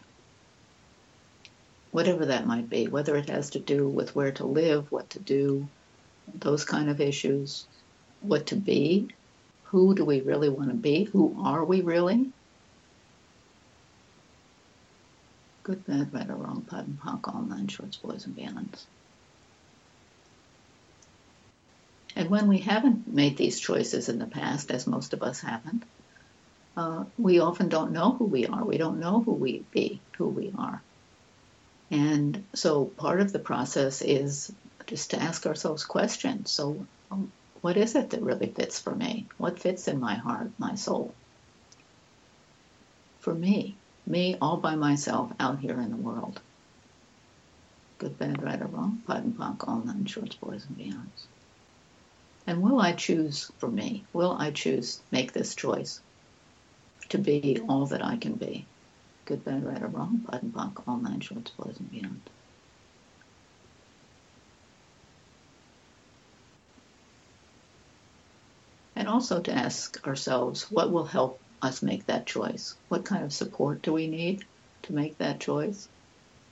Whatever 1.91 2.27
that 2.27 2.47
might 2.47 2.71
be, 2.71 2.89
whether 2.89 3.17
it 3.17 3.29
has 3.29 3.51
to 3.51 3.59
do 3.59 3.89
with 3.89 4.15
where 4.15 4.33
to 4.33 4.47
live, 4.47 4.91
what 4.91 5.11
to 5.11 5.19
do, 5.21 5.69
those 6.35 6.65
kind 6.65 6.89
of 6.89 7.01
issues, 7.01 7.67
what 8.21 8.47
to 8.47 8.57
be, 8.57 9.09
who 9.65 9.95
do 9.95 10.05
we 10.05 10.21
really 10.21 10.49
want 10.49 10.71
to 10.71 10.77
be, 10.77 11.05
who 11.05 11.43
are 11.45 11.65
we 11.65 11.81
really? 11.81 12.31
Good, 15.65 15.87
bad, 15.87 16.13
right 16.13 16.29
or 16.29 16.37
wrong, 16.37 16.63
POD 16.69 16.87
and 16.89 16.99
all 17.25 17.43
nine 17.43 17.69
shorts, 17.69 17.97
boys 17.99 18.27
and 18.27 18.37
beyonds. 18.37 18.87
And 22.23 22.31
when 22.31 22.47
we 22.47 22.59
haven't 22.59 23.13
made 23.13 23.37
these 23.37 23.59
choices 23.59 24.09
in 24.09 24.21
the 24.21 24.27
past, 24.27 24.71
as 24.71 24.87
most 24.87 25.13
of 25.13 25.25
us 25.25 25.41
haven't, 25.41 25.83
uh, 26.77 27.03
we 27.19 27.41
often 27.41 27.69
don't 27.69 27.91
know 27.91 28.13
who 28.13 28.27
we 28.27 28.47
are. 28.47 28.65
We 28.65 28.79
don't 28.79 29.01
know 29.01 29.21
who 29.21 29.33
we 29.33 29.65
be, 29.73 30.01
who 30.19 30.29
we 30.29 30.55
are. 30.57 30.81
And 31.91 32.45
so 32.55 32.85
part 32.85 33.21
of 33.21 33.33
the 33.33 33.41
process 33.41 34.03
is 34.03 34.53
just 34.87 35.11
to 35.11 35.21
ask 35.21 35.47
ourselves 35.47 35.85
questions. 35.85 36.53
So, 36.53 36.87
um, 37.11 37.33
what 37.61 37.77
is 37.77 37.97
it 37.97 38.11
that 38.11 38.23
really 38.23 38.47
fits 38.47 38.79
for 38.79 38.95
me? 38.95 39.27
What 39.39 39.59
fits 39.59 39.89
in 39.89 39.99
my 39.99 40.15
heart, 40.15 40.53
my 40.59 40.77
soul? 40.77 41.13
For 43.19 43.35
me, 43.35 43.75
me 44.07 44.37
all 44.41 44.59
by 44.59 44.77
myself 44.77 45.33
out 45.41 45.59
here 45.59 45.81
in 45.81 45.91
the 45.91 45.97
world. 45.97 46.41
Good, 47.99 48.17
bad, 48.17 48.41
right, 48.45 48.63
or 48.63 48.67
wrong, 48.67 49.03
POD 49.09 49.25
and 49.25 49.37
POC, 49.37 49.67
all 49.67 49.83
nine 49.85 50.07
shorts, 50.07 50.37
boys 50.37 50.65
and 50.69 50.79
beyonds. 50.79 51.27
And 52.47 52.61
will 52.61 52.81
I 52.81 52.93
choose 52.93 53.51
for 53.59 53.69
me? 53.69 54.05
Will 54.13 54.33
I 54.33 54.51
choose 54.51 55.01
make 55.11 55.33
this 55.33 55.55
choice 55.55 56.01
to 57.11 57.19
be 57.19 57.61
all 57.69 57.87
that 57.87 58.05
I 58.05 58.17
can 58.17 58.35
be? 58.35 58.67
Good, 59.25 59.45
bad, 59.45 59.65
right, 59.65 59.83
or 59.83 59.87
wrong, 59.87 60.27
and 60.33 60.53
POC, 60.53 60.83
all 60.89 60.97
nine 60.97 61.21
shorts, 61.21 61.53
boys 61.53 61.79
and 61.79 61.91
beyond. 61.91 62.21
And 68.97 69.09
also 69.09 69.41
to 69.41 69.53
ask 69.53 70.05
ourselves 70.07 70.71
what 70.71 70.91
will 70.91 71.05
help 71.05 71.41
us 71.63 71.83
make 71.83 72.07
that 72.07 72.27
choice? 72.27 72.75
What 72.89 73.05
kind 73.05 73.25
of 73.25 73.33
support 73.33 73.83
do 73.83 73.93
we 73.93 74.09
need 74.09 74.45
to 74.83 74.93
make 74.93 75.19
that 75.19 75.41
choice? 75.41 75.89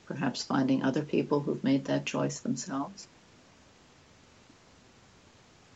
Perhaps 0.07 0.45
finding 0.45 0.83
other 0.83 1.05
people 1.05 1.41
who've 1.41 1.65
made 1.65 1.87
that 1.87 2.07
choice 2.07 2.41
themselves 2.41 3.09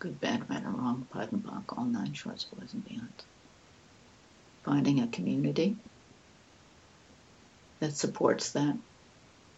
good, 0.04 0.20
bad, 0.20 0.50
right, 0.50 0.62
or 0.62 0.70
wrong, 0.70 1.06
POD 1.11 1.32
and 1.32 1.42
POC, 1.42 1.64
all 1.78 1.87
nine 1.87 2.12
shorts, 2.12 2.44
boys 2.44 2.75
and 2.75 2.84
beyond. 2.84 3.25
Finding 4.62 5.00
a 5.00 5.08
community 5.08 5.78
that 7.80 7.94
supports 7.96 8.52
that, 8.52 8.78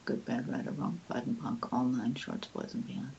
good, 0.06 0.24
bad, 0.24 0.48
right, 0.48 0.64
or 0.64 0.70
wrong, 0.70 1.00
POD 1.08 1.26
and 1.26 1.38
POC, 1.40 1.68
all 1.72 1.84
nine 1.86 2.14
shorts, 2.14 2.46
boys 2.46 2.74
and 2.74 2.86
beyond. 2.86 3.16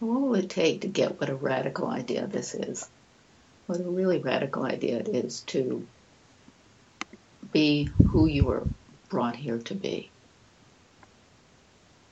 What 0.00 0.20
will 0.22 0.34
it 0.34 0.50
take 0.50 0.80
to 0.80 0.88
get 0.88 1.20
what 1.20 1.30
a 1.30 1.36
radical 1.36 1.86
idea 1.86 2.26
this 2.26 2.52
is? 2.56 2.90
What 3.66 3.80
a 3.80 3.84
really 3.90 4.20
radical 4.20 4.64
idea 4.64 4.98
it 4.98 5.08
is 5.08 5.42
to 5.44 5.88
be 7.52 7.88
who 8.08 8.26
you 8.28 8.46
were 8.46 8.68
brought 9.10 9.36
here 9.36 9.58
to 9.60 9.74
be. 9.74 10.12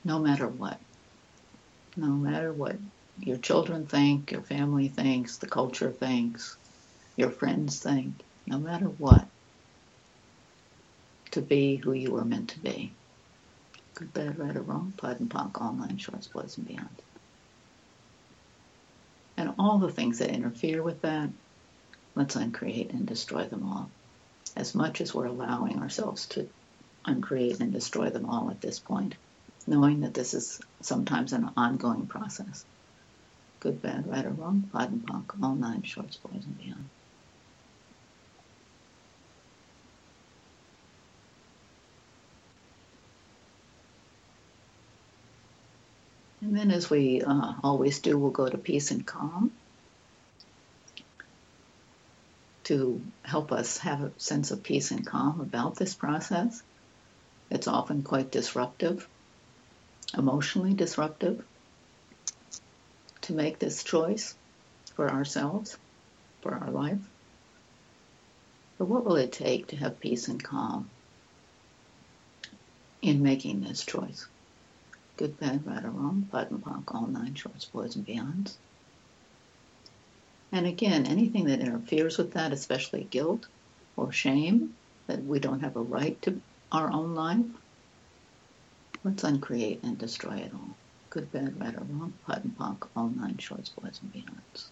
No 0.03 0.19
matter 0.19 0.47
what. 0.47 0.81
No 1.97 2.07
matter 2.09 2.53
what 2.53 2.77
your 3.17 3.37
children 3.37 3.87
think, 3.87 4.31
your 4.31 4.43
family 4.43 4.89
thinks, 4.89 5.37
the 5.37 5.47
culture 5.47 5.91
thinks, 5.91 6.57
your 7.17 7.31
friends 7.31 7.81
think, 7.81 8.23
no 8.47 8.59
matter 8.59 8.87
what. 8.89 9.29
To 11.31 11.41
be 11.41 11.77
who 11.77 11.93
you 11.93 12.11
were 12.11 12.25
meant 12.25 12.51
to 12.51 12.59
be. 12.59 12.97
Good, 13.95 14.13
bad, 14.13 14.39
right, 14.39 14.55
or 14.55 14.63
wrong, 14.63 14.93
POD 14.97 15.21
and 15.21 15.29
POC, 15.29 15.61
online 15.61 15.97
shorts, 15.97 16.27
boys 16.27 16.57
and 16.57 16.67
beyond. 16.67 17.01
And 19.37 19.55
all 19.59 19.79
the 19.79 19.91
things 19.91 20.19
that 20.19 20.31
interfere 20.31 20.83
with 20.83 21.01
that, 21.03 21.31
let's 22.15 22.35
uncreate 22.35 22.91
and 22.91 23.05
destroy 23.05 23.43
them 23.43 23.67
all. 23.67 23.91
As 24.55 24.73
much 24.73 25.01
as 25.01 25.13
we're 25.13 25.25
allowing 25.25 25.79
ourselves 25.79 26.27
to 26.27 26.49
uncreate 27.05 27.59
and 27.59 27.73
destroy 27.73 28.09
them 28.09 28.25
all 28.25 28.49
at 28.49 28.61
this 28.61 28.79
point, 28.79 29.15
knowing 29.67 30.01
that 30.01 30.13
this 30.13 30.33
is 30.33 30.61
sometimes 30.81 31.33
an 31.33 31.49
ongoing 31.57 32.07
process. 32.07 32.63
Good, 33.59 33.81
bad, 33.81 34.07
right 34.07 34.25
or 34.25 34.29
wrong, 34.29 34.69
POD 34.71 34.91
and 34.91 35.05
POC, 35.05 35.43
all 35.43 35.55
nine 35.55 35.83
shorts, 35.83 36.17
boys 36.17 36.45
and 36.45 36.57
beyond. 36.57 36.85
And 46.41 46.55
then, 46.55 46.69
as 46.69 46.91
we 46.91 47.23
uh, 47.23 47.53
always 47.63 47.99
do, 47.99 48.19
we'll 48.19 48.29
go 48.29 48.47
to 48.47 48.57
peace 48.57 48.91
and 48.91 49.05
calm 49.05 49.51
to 52.65 53.01
help 53.23 53.51
us 53.51 53.77
have 53.79 54.01
a 54.01 54.11
sense 54.17 54.51
of 54.51 54.63
peace 54.63 54.91
and 54.91 55.05
calm 55.05 55.39
about 55.39 55.75
this 55.75 55.93
process. 55.93 56.61
It's 57.51 57.67
often 57.67 58.01
quite 58.01 58.31
disruptive, 58.31 59.07
emotionally 60.17 60.73
disruptive, 60.73 61.43
to 63.21 63.33
make 63.33 63.59
this 63.59 63.83
choice 63.83 64.35
for 64.95 65.09
ourselves, 65.09 65.77
for 66.41 66.55
our 66.55 66.71
life. 66.71 66.99
But 68.77 68.87
what 68.87 69.05
will 69.05 69.15
it 69.15 69.31
take 69.31 69.67
to 69.67 69.77
have 69.77 69.99
peace 69.99 70.27
and 70.27 70.43
calm 70.43 70.89
in 73.01 73.23
making 73.23 73.61
this 73.61 73.85
choice? 73.85 74.27
Good, 75.17 75.39
bad, 75.39 75.65
right, 75.65 75.85
or 75.85 75.91
wrong, 75.91 76.27
POD 76.31 76.51
and 76.51 76.63
all 76.87 77.07
nine 77.07 77.35
shorts, 77.35 77.65
boys, 77.65 77.95
and 77.95 78.05
beyonds. 78.05 78.57
And 80.51 80.65
again, 80.67 81.05
anything 81.05 81.45
that 81.45 81.59
interferes 81.59 82.17
with 82.17 82.33
that, 82.33 82.53
especially 82.53 83.03
guilt 83.03 83.47
or 83.97 84.11
shame, 84.11 84.75
that 85.07 85.23
we 85.23 85.39
don't 85.39 85.61
have 85.61 85.75
a 85.75 85.81
right 85.81 86.21
to 86.23 86.41
our 86.71 86.91
own 86.91 87.13
life, 87.13 87.45
let's 89.03 89.23
uncreate 89.23 89.83
and 89.83 89.97
destroy 89.97 90.37
it 90.37 90.53
all. 90.53 90.79
Good, 91.11 91.31
bad, 91.31 91.59
right, 91.59 91.75
or 91.75 91.83
wrong, 91.83 92.13
POD 92.25 92.45
and 92.45 92.57
POC, 92.57 92.89
all 92.95 93.09
nine 93.09 93.37
shorts, 93.37 93.69
boys, 93.69 93.99
and 94.01 94.11
beyonds. 94.11 94.71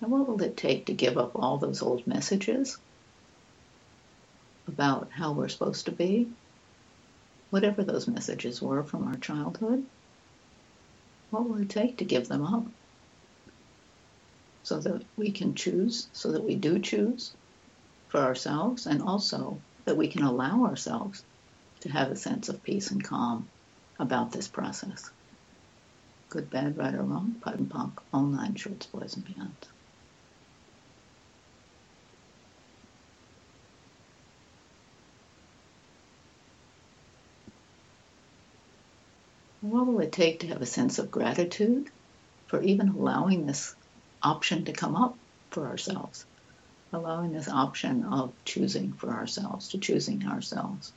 And 0.00 0.10
what 0.10 0.28
will 0.28 0.42
it 0.42 0.56
take 0.56 0.86
to 0.86 0.94
give 0.94 1.16
up 1.16 1.32
all 1.36 1.58
those 1.58 1.80
old 1.80 2.06
messages 2.06 2.78
about 4.66 5.10
how 5.12 5.32
we're 5.32 5.48
supposed 5.48 5.86
to 5.86 5.92
be 5.92 6.32
whatever 7.52 7.84
those 7.84 8.08
messages 8.08 8.62
were 8.62 8.82
from 8.82 9.06
our 9.06 9.16
childhood, 9.16 9.84
what 11.30 11.48
will 11.48 11.60
it 11.60 11.68
take 11.68 11.98
to 11.98 12.04
give 12.04 12.26
them 12.26 12.44
up? 12.44 12.64
so 14.62 14.78
that 14.78 15.04
we 15.16 15.32
can 15.32 15.54
choose, 15.54 16.08
so 16.12 16.32
that 16.32 16.44
we 16.44 16.54
do 16.54 16.78
choose 16.78 17.34
for 18.08 18.20
ourselves, 18.20 18.86
and 18.86 19.02
also 19.02 19.60
that 19.84 19.96
we 19.96 20.08
can 20.08 20.22
allow 20.22 20.64
ourselves 20.64 21.24
to 21.80 21.90
have 21.90 22.10
a 22.10 22.16
sense 22.16 22.48
of 22.48 22.62
peace 22.62 22.90
and 22.90 23.02
calm 23.02 23.48
about 23.98 24.30
this 24.32 24.48
process. 24.48 25.10
Good, 26.30 26.48
bad, 26.48 26.78
right 26.78 26.94
or 26.94 27.02
wrong, 27.02 27.36
POD 27.42 27.58
and 27.58 27.70
POC, 27.70 27.92
all 28.12 28.22
nine 28.22 28.54
shorts, 28.54 28.86
boys 28.86 29.16
and 29.16 29.26
beyonds. 29.26 29.71
What 39.62 39.86
will 39.86 40.00
it 40.00 40.10
take 40.10 40.40
to 40.40 40.48
have 40.48 40.60
a 40.60 40.66
sense 40.66 40.98
of 40.98 41.12
gratitude 41.12 41.88
for 42.48 42.60
even 42.60 42.88
allowing 42.88 43.46
this 43.46 43.76
option 44.20 44.64
to 44.64 44.72
come 44.72 44.96
up 44.96 45.16
for 45.52 45.68
ourselves? 45.68 46.26
Allowing 46.92 47.30
this 47.32 47.48
option 47.48 48.04
of 48.04 48.34
choosing 48.44 48.92
for 48.94 49.10
ourselves, 49.12 49.68
to 49.68 49.78
choosing 49.78 50.26
ourselves. 50.26 50.92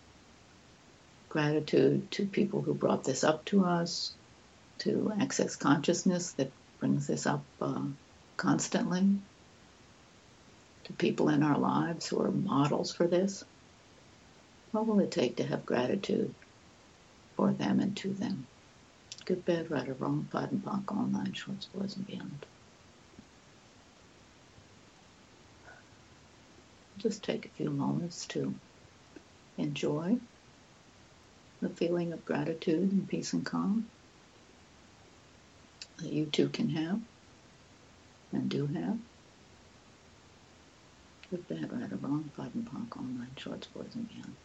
Gratitude 1.29 2.09
to 2.13 2.25
people 2.27 2.63
who 2.63 2.73
brought 2.73 3.03
this 3.03 3.23
up 3.23 3.45
to 3.45 3.65
us, 3.65 4.15
to 4.79 5.13
access 5.21 5.55
consciousness 5.55 6.33
that 6.33 6.51
brings 6.79 7.05
this 7.05 7.27
up 7.27 7.45
uh, 7.61 7.85
constantly, 8.35 9.19
to 10.85 10.93
people 10.93 11.29
in 11.29 11.43
our 11.43 11.59
lives 11.59 12.07
who 12.07 12.19
are 12.19 12.31
models 12.31 12.95
for 12.95 13.07
this. 13.07 13.43
What 14.71 14.87
will 14.87 15.01
it 15.01 15.11
take 15.11 15.37
to 15.37 15.43
have 15.43 15.67
gratitude 15.67 16.33
for 17.37 17.53
them 17.53 17.79
and 17.79 17.95
to 17.97 18.13
them? 18.13 18.47
Good, 19.25 19.43
bad, 19.43 19.71
right 19.71 19.89
or 19.89 19.93
wrong, 19.95 20.27
POD 20.31 20.51
and 20.51 20.63
POC, 20.63 20.91
online, 20.91 21.33
shorts, 21.33 21.65
boys 21.65 21.95
and 21.95 22.05
beyond. 22.05 22.45
Just 26.99 27.23
take 27.23 27.47
a 27.47 27.49
few 27.49 27.71
moments 27.71 28.27
to 28.27 28.53
enjoy 29.57 30.17
the 31.59 31.69
feeling 31.69 32.13
of 32.13 32.23
gratitude 32.23 32.91
and 32.91 33.07
peace 33.07 33.33
and 33.33 33.43
calm 33.43 33.87
that 35.97 36.13
you 36.13 36.25
too 36.27 36.49
can 36.49 36.69
have 36.69 36.99
and 38.31 38.47
do 38.47 38.67
have. 38.67 38.97
Good, 41.31 41.47
bad, 41.47 41.73
right 41.73 41.91
or 41.91 41.95
wrong, 41.95 42.29
POD 42.37 42.53
and 42.53 42.65
POC, 42.69 42.97
online, 42.97 43.31
shorts, 43.37 43.65
boys 43.65 43.95
and 43.95 44.07
beyond. 44.07 44.35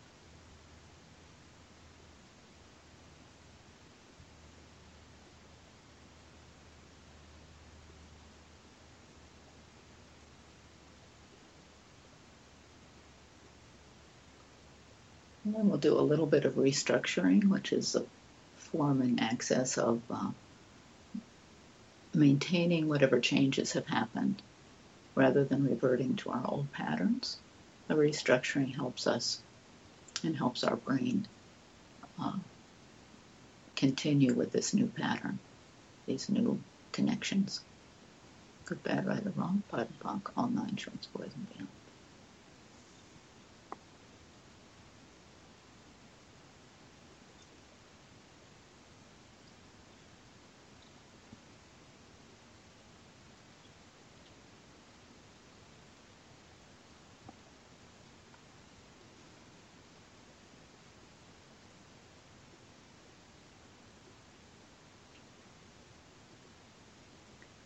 And 15.60 15.68
we'll 15.68 15.78
do 15.78 15.98
a 15.98 16.00
little 16.00 16.26
bit 16.26 16.46
of 16.46 16.54
restructuring, 16.54 17.46
which 17.46 17.74
is 17.74 17.92
the 17.92 18.06
form 18.56 19.02
and 19.02 19.20
access 19.20 19.76
of 19.76 20.02
uh, 20.08 20.30
maintaining 22.14 22.88
whatever 22.88 23.20
changes 23.20 23.74
have 23.74 23.86
happened 23.86 24.42
rather 25.14 25.44
than 25.44 25.64
reverting 25.64 26.16
to 26.16 26.30
our 26.30 26.42
old 26.46 26.72
patterns. 26.72 27.36
The 27.88 27.94
restructuring 27.94 28.74
helps 28.74 29.06
us 29.06 29.42
and 30.24 30.34
helps 30.34 30.64
our 30.64 30.76
brain 30.76 31.28
uh, 32.18 32.38
continue 33.76 34.32
with 34.32 34.52
this 34.52 34.72
new 34.72 34.86
pattern, 34.86 35.40
these 36.06 36.30
new 36.30 36.64
connections. 36.94 37.60
Good, 38.64 38.82
bad, 38.82 39.06
right, 39.06 39.26
or 39.26 39.30
wrong, 39.36 39.62
POD 39.68 39.88
and 39.90 40.00
POC, 40.00 40.22
all 40.38 40.48
nine 40.48 40.76
shorts, 40.78 41.08
boys 41.08 41.32
and 41.34 41.46
beyond. 41.50 41.68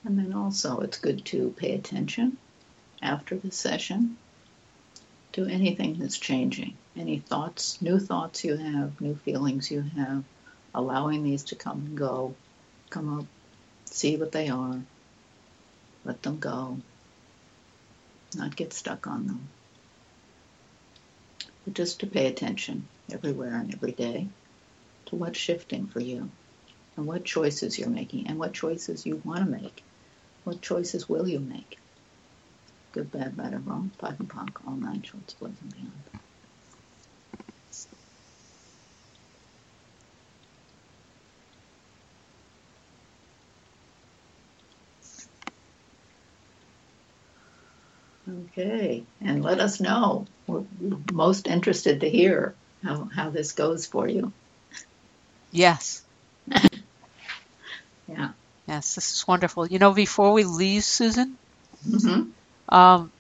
And 0.05 0.19
then 0.19 0.34
also, 0.45 0.81
it's 0.81 0.99
good 0.99 1.25
to 1.25 1.55
pay 1.57 1.73
attention 1.73 2.37
after 3.01 3.35
the 3.35 3.51
session 3.51 4.19
to 5.33 5.47
anything 5.47 5.99
that's 5.99 6.19
changing. 6.19 6.77
Any 6.95 7.19
thoughts, 7.19 7.81
new 7.81 7.99
thoughts 7.99 8.45
you 8.45 8.55
have, 8.55 9.01
new 9.01 9.15
feelings 9.17 9.71
you 9.71 9.81
have, 9.97 10.23
allowing 10.75 11.25
these 11.25 11.45
to 11.45 11.55
come 11.55 11.79
and 11.79 11.97
go, 11.97 12.35
come 12.91 13.21
up, 13.21 13.27
see 13.87 14.19
what 14.19 14.33
they 14.33 14.51
are, 14.51 14.77
let 16.05 16.23
them 16.23 16.39
go, 16.39 16.77
not 18.37 18.55
get 18.55 18.75
stuck 18.75 19.07
on 19.07 19.27
them. 19.27 19.49
But 21.65 21.73
just 21.73 22.01
to 22.01 22.07
pay 22.07 22.27
attention 22.27 22.87
everywhere 23.11 23.55
and 23.55 23.73
every 23.73 23.93
day 23.93 24.29
to 25.07 25.17
what's 25.17 25.39
shifting 25.39 25.87
for 25.87 26.01
you 26.01 26.29
and 26.99 27.07
what 27.07 27.25
choices 27.25 27.79
you're 27.79 27.89
making 27.89 28.27
and 28.27 28.39
what 28.39 28.53
choices 28.53 29.07
you 29.07 29.23
want 29.25 29.39
to 29.39 29.51
make 29.51 29.83
what 30.45 30.63
choices 30.63 31.09
will 31.09 31.29
you 31.29 31.41
make? 31.41 31.79
Good, 32.93 33.11
bad, 33.11 33.37
right, 33.39 33.53
or 33.55 33.59
wrong, 33.59 33.93
POD 33.99 34.21
and 34.21 34.29
POC, 34.29 34.67
all 34.67 34.77
nine 34.77 35.03
shorts, 35.03 35.35
boys 35.35 35.57
and 35.61 35.73
beyond. 35.73 36.11
Okay, 48.49 49.07
and 49.21 49.43
let 49.45 49.61
us 49.61 49.81
know. 49.81 50.27
We're 50.47 50.65
most 51.13 51.47
interested 51.47 52.01
to 52.01 52.11
hear 52.11 52.57
how, 52.83 53.09
how 53.15 53.31
this 53.31 53.53
goes 53.53 53.87
for 53.87 54.09
you. 54.09 54.33
Yes. 55.53 56.03
yeah. 58.09 58.31
Yes, 58.67 58.95
this 58.95 59.13
is 59.13 59.27
wonderful. 59.27 59.67
You 59.67 59.79
know, 59.79 59.93
before 59.93 60.33
we 60.33 60.45
leave, 60.45 60.85
Susan, 60.85 61.39
Mm-hmm. 61.87 62.31
um, 62.75 63.13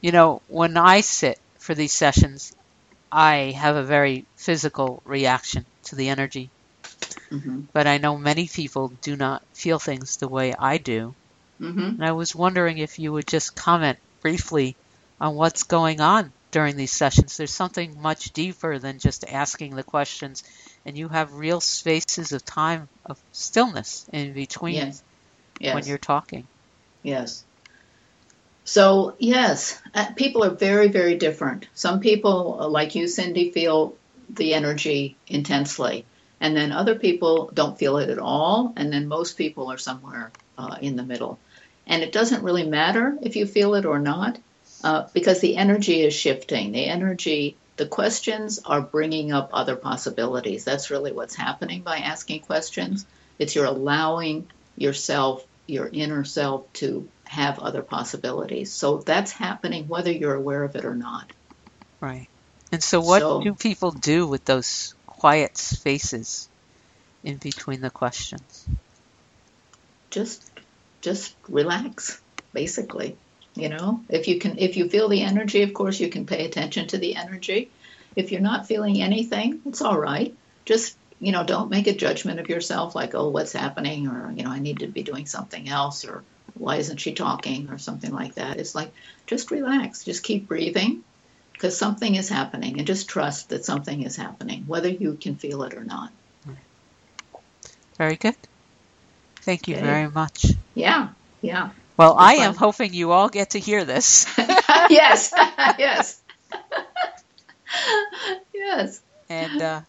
you 0.00 0.12
know, 0.12 0.42
when 0.48 0.76
I 0.76 1.00
sit 1.02 1.38
for 1.58 1.74
these 1.74 1.92
sessions, 1.92 2.54
I 3.12 3.52
have 3.56 3.76
a 3.76 3.82
very 3.84 4.26
physical 4.36 5.02
reaction 5.04 5.66
to 5.84 5.96
the 5.96 6.08
energy. 6.08 6.50
Mm-hmm. 7.30 7.62
But 7.72 7.86
I 7.86 7.98
know 7.98 8.16
many 8.18 8.48
people 8.48 8.88
do 9.02 9.16
not 9.16 9.42
feel 9.54 9.78
things 9.78 10.16
the 10.16 10.28
way 10.28 10.54
I 10.54 10.78
do. 10.78 11.14
Mm-hmm. 11.60 11.80
And 11.80 12.04
I 12.04 12.12
was 12.12 12.34
wondering 12.34 12.78
if 12.78 12.98
you 12.98 13.12
would 13.12 13.26
just 13.26 13.54
comment 13.56 13.98
briefly 14.22 14.76
on 15.20 15.34
what's 15.34 15.62
going 15.64 16.00
on 16.00 16.32
during 16.50 16.76
these 16.76 16.92
sessions. 16.92 17.36
There's 17.36 17.52
something 17.54 18.00
much 18.00 18.32
deeper 18.32 18.78
than 18.78 18.98
just 18.98 19.24
asking 19.28 19.74
the 19.76 19.82
questions, 19.84 20.42
and 20.86 20.96
you 20.96 21.08
have 21.08 21.34
real 21.34 21.60
spaces 21.60 22.32
of 22.32 22.44
time 22.44 22.88
of 23.04 23.18
stillness 23.32 24.06
in 24.12 24.32
between 24.32 24.74
Yes. 24.74 25.02
Yes. 25.60 25.74
when 25.74 25.84
you're 25.84 25.98
talking. 25.98 26.46
Yes. 27.02 27.44
So, 28.64 29.14
yes, 29.18 29.80
uh, 29.94 30.06
people 30.16 30.44
are 30.44 30.50
very, 30.50 30.88
very 30.88 31.16
different. 31.16 31.68
Some 31.74 32.00
people, 32.00 32.58
uh, 32.60 32.68
like 32.68 32.94
you, 32.94 33.06
Cindy, 33.08 33.50
feel 33.50 33.94
the 34.30 34.54
energy 34.54 35.16
intensely, 35.28 36.04
and 36.40 36.56
then 36.56 36.72
other 36.72 36.96
people 36.96 37.50
don't 37.52 37.78
feel 37.78 37.98
it 37.98 38.10
at 38.10 38.18
all, 38.18 38.72
and 38.76 38.92
then 38.92 39.06
most 39.08 39.38
people 39.38 39.70
are 39.70 39.78
somewhere 39.78 40.32
uh, 40.58 40.76
in 40.80 40.96
the 40.96 41.04
middle. 41.04 41.38
And 41.86 42.02
it 42.02 42.12
doesn't 42.12 42.42
really 42.42 42.66
matter 42.66 43.16
if 43.22 43.36
you 43.36 43.46
feel 43.46 43.74
it 43.76 43.86
or 43.86 44.00
not, 44.00 44.38
uh, 44.82 45.04
because 45.14 45.40
the 45.40 45.56
energy 45.56 46.02
is 46.02 46.14
shifting. 46.14 46.72
The 46.72 46.86
energy, 46.86 47.56
the 47.76 47.86
questions 47.86 48.60
are 48.64 48.80
bringing 48.80 49.32
up 49.32 49.50
other 49.52 49.76
possibilities. 49.76 50.64
That's 50.64 50.90
really 50.90 51.12
what's 51.12 51.34
happening 51.34 51.82
by 51.82 51.98
asking 51.98 52.40
questions. 52.40 53.06
It's 53.38 53.54
you're 53.54 53.66
allowing 53.66 54.48
yourself, 54.76 55.44
your 55.66 55.88
inner 55.92 56.24
self, 56.24 56.72
to 56.74 57.08
have 57.24 57.58
other 57.58 57.82
possibilities. 57.82 58.72
So 58.72 58.98
that's 58.98 59.32
happening 59.32 59.88
whether 59.88 60.10
you're 60.10 60.34
aware 60.34 60.64
of 60.64 60.76
it 60.76 60.84
or 60.84 60.94
not. 60.94 61.30
Right. 62.00 62.28
And 62.72 62.82
so, 62.82 63.00
what 63.00 63.20
So- 63.20 63.42
do 63.42 63.54
people 63.54 63.90
do 63.90 64.26
with 64.26 64.44
those 64.44 64.94
quiet 65.06 65.56
spaces 65.56 66.48
in 67.22 67.36
between 67.36 67.80
the 67.80 67.90
questions? 67.90 68.66
Just 70.10 70.50
just 71.02 71.34
relax, 71.48 72.20
basically. 72.52 73.16
You 73.56 73.68
know, 73.70 74.00
if 74.08 74.28
you 74.28 74.38
can 74.38 74.58
if 74.58 74.76
you 74.76 74.88
feel 74.88 75.08
the 75.08 75.22
energy, 75.22 75.62
of 75.62 75.72
course 75.72 75.98
you 75.98 76.08
can 76.08 76.26
pay 76.26 76.44
attention 76.44 76.88
to 76.88 76.98
the 76.98 77.16
energy. 77.16 77.70
If 78.14 78.32
you're 78.32 78.40
not 78.40 78.66
feeling 78.66 79.00
anything, 79.00 79.60
it's 79.66 79.82
all 79.82 79.98
right. 79.98 80.34
Just 80.66 80.96
you 81.18 81.32
know, 81.32 81.44
don't 81.44 81.70
make 81.70 81.86
a 81.86 81.94
judgment 81.94 82.40
of 82.40 82.50
yourself 82.50 82.94
like, 82.94 83.14
oh, 83.14 83.30
what's 83.30 83.52
happening, 83.52 84.08
or 84.08 84.32
you 84.36 84.44
know, 84.44 84.50
I 84.50 84.58
need 84.58 84.80
to 84.80 84.86
be 84.86 85.02
doing 85.02 85.26
something 85.26 85.68
else, 85.68 86.04
or 86.04 86.24
why 86.54 86.76
isn't 86.76 86.98
she 86.98 87.12
talking 87.14 87.70
or 87.70 87.78
something 87.78 88.12
like 88.12 88.34
that. 88.34 88.58
It's 88.58 88.74
like, 88.74 88.92
just 89.26 89.50
relax, 89.50 90.04
just 90.04 90.22
keep 90.22 90.46
breathing 90.48 91.02
because 91.52 91.76
something 91.76 92.14
is 92.14 92.28
happening 92.28 92.76
and 92.78 92.86
just 92.86 93.08
trust 93.08 93.48
that 93.48 93.64
something 93.64 94.02
is 94.02 94.16
happening, 94.16 94.64
whether 94.66 94.88
you 94.88 95.14
can 95.20 95.36
feel 95.36 95.62
it 95.62 95.74
or 95.74 95.84
not. 95.84 96.10
Very 97.96 98.16
good. 98.16 98.36
Thank 99.40 99.68
you 99.68 99.76
Okay. 99.76 99.86
very 99.86 100.10
much. 100.10 100.46
Yeah, 100.74 101.08
yeah. 101.40 101.70
Well, 101.98 102.16
It 102.16 102.20
was 102.20 102.20
I 102.22 102.34
am 102.34 102.54
hoping 102.54 102.94
you 102.94 103.12
all 103.12 103.28
get 103.28 103.50
to 103.50 103.60
hear 103.60 103.84
this. 103.84 104.26
yes, 104.90 105.32
yes. 105.78 106.22
yes. 108.54 109.02
and 109.28 109.62
uh, 109.62 109.82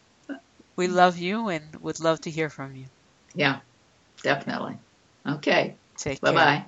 we 0.78 0.88
love 0.88 1.18
you 1.18 1.50
and 1.50 1.76
would 1.82 2.00
love 2.00 2.22
to 2.22 2.32
hear 2.32 2.50
from 2.50 2.76
you. 2.76 2.88
Yeah, 3.36 3.62
definitely. 4.24 4.80
Okay. 5.28 5.78
Take 5.98 6.22
Bye 6.22 6.24
care. 6.24 6.32
bye. 6.32 6.66